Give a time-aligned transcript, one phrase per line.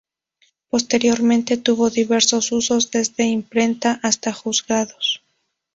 [0.71, 5.21] Posteriormente tuvo diversos usos desde imprenta hasta juzgados.